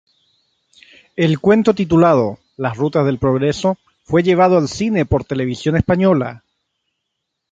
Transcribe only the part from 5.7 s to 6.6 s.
Española.